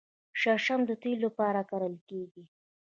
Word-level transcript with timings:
شړشم 0.41 0.81
د 0.85 0.91
تیلو 1.01 1.21
لپاره 1.25 1.61
کرل 1.69 1.95
کیږي. 2.09 2.43